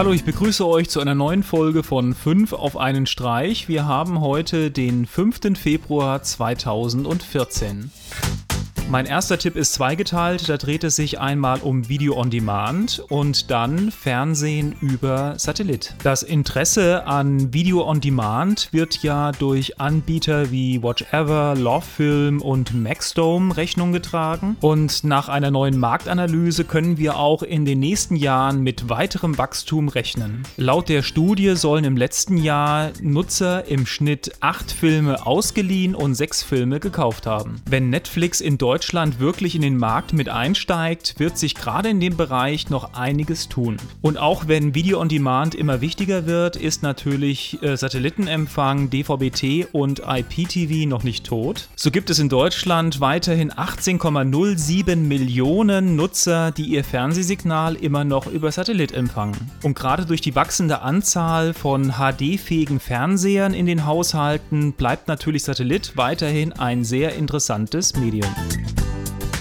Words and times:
Hallo, 0.00 0.12
ich 0.12 0.24
begrüße 0.24 0.66
euch 0.66 0.88
zu 0.88 1.00
einer 1.00 1.14
neuen 1.14 1.42
Folge 1.42 1.82
von 1.82 2.14
5 2.14 2.54
auf 2.54 2.78
einen 2.78 3.04
Streich. 3.04 3.68
Wir 3.68 3.84
haben 3.84 4.22
heute 4.22 4.70
den 4.70 5.04
5. 5.04 5.58
Februar 5.58 6.22
2014. 6.22 7.90
Mein 8.90 9.06
erster 9.06 9.38
Tipp 9.38 9.54
ist 9.54 9.74
zweigeteilt. 9.74 10.48
Da 10.48 10.56
dreht 10.56 10.82
es 10.82 10.96
sich 10.96 11.20
einmal 11.20 11.60
um 11.60 11.88
Video 11.88 12.16
on 12.16 12.28
Demand 12.28 13.00
und 13.08 13.48
dann 13.48 13.92
Fernsehen 13.92 14.74
über 14.80 15.38
Satellit. 15.38 15.94
Das 16.02 16.24
Interesse 16.24 17.06
an 17.06 17.54
Video 17.54 17.88
on 17.88 18.00
Demand 18.00 18.68
wird 18.72 19.04
ja 19.04 19.30
durch 19.30 19.78
Anbieter 19.78 20.50
wie 20.50 20.82
Watchever, 20.82 21.54
Lovefilm 21.56 22.42
und 22.42 22.74
Maxdome 22.74 23.56
Rechnung 23.56 23.92
getragen. 23.92 24.56
Und 24.60 25.04
nach 25.04 25.28
einer 25.28 25.52
neuen 25.52 25.78
Marktanalyse 25.78 26.64
können 26.64 26.98
wir 26.98 27.16
auch 27.16 27.44
in 27.44 27.64
den 27.64 27.78
nächsten 27.78 28.16
Jahren 28.16 28.60
mit 28.60 28.88
weiterem 28.88 29.38
Wachstum 29.38 29.86
rechnen. 29.86 30.42
Laut 30.56 30.88
der 30.88 31.04
Studie 31.04 31.54
sollen 31.54 31.84
im 31.84 31.96
letzten 31.96 32.38
Jahr 32.38 32.90
Nutzer 33.00 33.68
im 33.68 33.86
Schnitt 33.86 34.32
acht 34.40 34.72
Filme 34.72 35.24
ausgeliehen 35.24 35.94
und 35.94 36.16
sechs 36.16 36.42
Filme 36.42 36.80
gekauft 36.80 37.28
haben. 37.28 37.62
Wenn 37.66 37.88
Netflix 37.88 38.40
in 38.40 38.58
Deutschland 38.58 38.79
Deutschland 38.80 39.20
wirklich 39.20 39.54
in 39.54 39.60
den 39.60 39.76
Markt 39.76 40.14
mit 40.14 40.30
einsteigt, 40.30 41.16
wird 41.18 41.36
sich 41.36 41.54
gerade 41.54 41.90
in 41.90 42.00
dem 42.00 42.16
Bereich 42.16 42.70
noch 42.70 42.94
einiges 42.94 43.46
tun. 43.46 43.76
Und 44.00 44.16
auch 44.16 44.48
wenn 44.48 44.74
Video 44.74 44.98
on 44.98 45.10
Demand 45.10 45.54
immer 45.54 45.82
wichtiger 45.82 46.24
wird, 46.24 46.56
ist 46.56 46.82
natürlich 46.82 47.62
äh, 47.62 47.76
Satellitenempfang, 47.76 48.88
DVB-T 48.88 49.66
und 49.72 50.00
IPTV 50.08 50.88
noch 50.88 51.02
nicht 51.02 51.26
tot. 51.26 51.68
So 51.76 51.90
gibt 51.90 52.08
es 52.08 52.20
in 52.20 52.30
Deutschland 52.30 53.02
weiterhin 53.02 53.52
18,07 53.52 54.96
Millionen 54.96 55.94
Nutzer, 55.94 56.50
die 56.50 56.64
ihr 56.64 56.82
Fernsehsignal 56.82 57.74
immer 57.74 58.04
noch 58.04 58.28
über 58.28 58.50
Satellit 58.50 58.92
empfangen. 58.92 59.36
Und 59.62 59.74
gerade 59.74 60.06
durch 60.06 60.22
die 60.22 60.34
wachsende 60.34 60.80
Anzahl 60.80 61.52
von 61.52 61.96
HD-fähigen 61.98 62.80
Fernsehern 62.80 63.52
in 63.52 63.66
den 63.66 63.84
Haushalten 63.84 64.72
bleibt 64.72 65.06
natürlich 65.06 65.42
Satellit 65.42 65.98
weiterhin 65.98 66.54
ein 66.54 66.82
sehr 66.82 67.14
interessantes 67.14 67.94
Medium. 67.94 68.34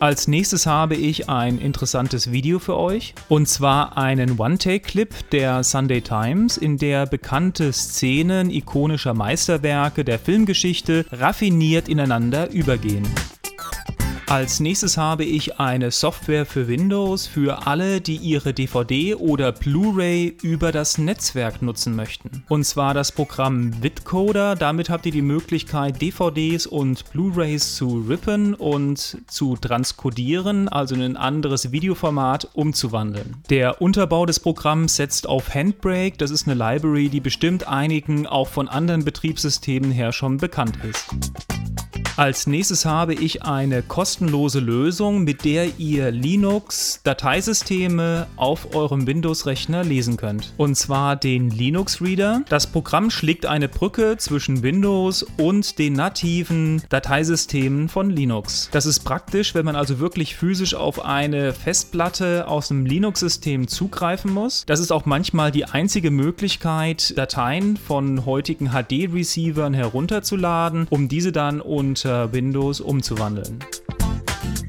Als 0.00 0.28
nächstes 0.28 0.64
habe 0.64 0.94
ich 0.94 1.28
ein 1.28 1.58
interessantes 1.58 2.32
Video 2.32 2.58
für 2.58 2.78
euch 2.78 3.12
und 3.28 3.46
zwar 3.46 3.98
einen 3.98 4.38
One-Take-Clip 4.38 5.28
der 5.28 5.62
Sunday 5.62 6.00
Times, 6.00 6.56
in 6.56 6.78
der 6.78 7.04
bekannte 7.04 7.70
Szenen 7.74 8.48
ikonischer 8.48 9.12
Meisterwerke 9.12 10.02
der 10.02 10.18
Filmgeschichte 10.18 11.04
raffiniert 11.12 11.86
ineinander 11.86 12.50
übergehen. 12.50 13.06
Als 14.30 14.60
nächstes 14.60 14.96
habe 14.96 15.24
ich 15.24 15.58
eine 15.58 15.90
Software 15.90 16.46
für 16.46 16.68
Windows 16.68 17.26
für 17.26 17.66
alle, 17.66 18.00
die 18.00 18.14
ihre 18.14 18.54
DVD 18.54 19.16
oder 19.16 19.50
Blu-ray 19.50 20.36
über 20.40 20.70
das 20.70 20.98
Netzwerk 20.98 21.62
nutzen 21.62 21.96
möchten. 21.96 22.44
Und 22.48 22.62
zwar 22.62 22.94
das 22.94 23.10
Programm 23.10 23.82
Vidcoder. 23.82 24.54
Damit 24.54 24.88
habt 24.88 25.04
ihr 25.06 25.10
die 25.10 25.20
Möglichkeit, 25.20 26.00
DVDs 26.00 26.68
und 26.68 27.10
Blu-rays 27.10 27.74
zu 27.74 28.04
rippen 28.08 28.54
und 28.54 29.18
zu 29.26 29.56
transkodieren, 29.56 30.68
also 30.68 30.94
in 30.94 31.02
ein 31.02 31.16
anderes 31.16 31.72
Videoformat 31.72 32.50
umzuwandeln. 32.54 33.34
Der 33.50 33.82
Unterbau 33.82 34.26
des 34.26 34.38
Programms 34.38 34.94
setzt 34.94 35.26
auf 35.26 35.52
Handbrake. 35.52 36.18
Das 36.18 36.30
ist 36.30 36.46
eine 36.46 36.54
Library, 36.54 37.08
die 37.08 37.20
bestimmt 37.20 37.66
einigen 37.66 38.28
auch 38.28 38.46
von 38.46 38.68
anderen 38.68 39.04
Betriebssystemen 39.04 39.90
her 39.90 40.12
schon 40.12 40.36
bekannt 40.36 40.78
ist. 40.88 41.59
Als 42.20 42.46
nächstes 42.46 42.84
habe 42.84 43.14
ich 43.14 43.44
eine 43.44 43.82
kostenlose 43.82 44.60
Lösung, 44.60 45.24
mit 45.24 45.46
der 45.46 45.78
ihr 45.78 46.10
Linux-Dateisysteme 46.10 48.26
auf 48.36 48.74
eurem 48.74 49.06
Windows-Rechner 49.06 49.84
lesen 49.84 50.18
könnt. 50.18 50.52
Und 50.58 50.74
zwar 50.74 51.16
den 51.16 51.48
Linux 51.48 52.02
Reader. 52.02 52.42
Das 52.50 52.66
Programm 52.66 53.08
schlägt 53.08 53.46
eine 53.46 53.70
Brücke 53.70 54.18
zwischen 54.18 54.62
Windows 54.62 55.22
und 55.38 55.78
den 55.78 55.94
nativen 55.94 56.82
Dateisystemen 56.90 57.88
von 57.88 58.10
Linux. 58.10 58.68
Das 58.70 58.84
ist 58.84 59.00
praktisch, 59.00 59.54
wenn 59.54 59.64
man 59.64 59.74
also 59.74 59.98
wirklich 59.98 60.36
physisch 60.36 60.74
auf 60.74 61.02
eine 61.02 61.54
Festplatte 61.54 62.46
aus 62.46 62.70
einem 62.70 62.84
Linux-System 62.84 63.66
zugreifen 63.66 64.34
muss. 64.34 64.64
Das 64.66 64.78
ist 64.78 64.92
auch 64.92 65.06
manchmal 65.06 65.52
die 65.52 65.64
einzige 65.64 66.10
Möglichkeit, 66.10 67.16
Dateien 67.16 67.78
von 67.78 68.26
heutigen 68.26 68.72
HD-Receivern 68.72 69.72
herunterzuladen, 69.72 70.86
um 70.90 71.08
diese 71.08 71.32
dann 71.32 71.62
unter 71.62 72.09
unter 72.10 72.32
Windows 72.32 72.80
umzuwandeln. 72.80 73.60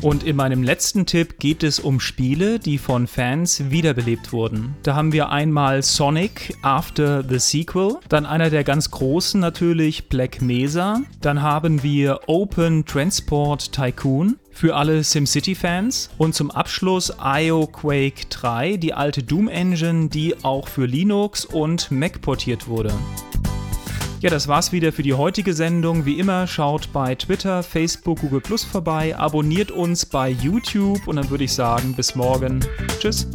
Und 0.00 0.22
in 0.22 0.36
meinem 0.36 0.62
letzten 0.62 1.06
Tipp 1.06 1.38
geht 1.38 1.62
es 1.62 1.80
um 1.80 1.98
Spiele, 1.98 2.58
die 2.60 2.78
von 2.78 3.06
Fans 3.08 3.70
wiederbelebt 3.70 4.32
wurden. 4.32 4.76
Da 4.84 4.94
haben 4.94 5.12
wir 5.12 5.30
einmal 5.30 5.82
Sonic 5.82 6.56
After 6.62 7.24
the 7.28 7.38
Sequel, 7.38 7.96
dann 8.08 8.26
einer 8.26 8.50
der 8.50 8.62
ganz 8.62 8.90
großen 8.90 9.40
natürlich 9.40 10.08
Black 10.08 10.40
Mesa, 10.40 11.02
dann 11.20 11.42
haben 11.42 11.82
wir 11.82 12.20
Open 12.26 12.84
Transport 12.84 13.72
Tycoon 13.72 14.36
für 14.50 14.76
alle 14.76 15.02
SimCity-Fans 15.02 16.10
und 16.18 16.34
zum 16.34 16.50
Abschluss 16.50 17.12
IO 17.20 17.66
Quake 17.66 18.26
3, 18.30 18.76
die 18.76 18.94
alte 18.94 19.22
Doom 19.22 19.48
Engine, 19.48 20.08
die 20.08 20.34
auch 20.44 20.68
für 20.68 20.86
Linux 20.86 21.44
und 21.44 21.90
Mac 21.90 22.20
portiert 22.20 22.68
wurde. 22.68 22.92
Ja, 24.20 24.30
das 24.30 24.48
war's 24.48 24.72
wieder 24.72 24.90
für 24.90 25.04
die 25.04 25.14
heutige 25.14 25.54
Sendung. 25.54 26.04
Wie 26.04 26.18
immer, 26.18 26.48
schaut 26.48 26.92
bei 26.92 27.14
Twitter, 27.14 27.62
Facebook, 27.62 28.20
Google 28.20 28.40
Plus 28.40 28.64
vorbei, 28.64 29.16
abonniert 29.16 29.70
uns 29.70 30.04
bei 30.04 30.30
YouTube 30.30 31.06
und 31.06 31.16
dann 31.16 31.30
würde 31.30 31.44
ich 31.44 31.52
sagen, 31.52 31.94
bis 31.94 32.16
morgen. 32.16 32.58
Tschüss. 32.98 33.28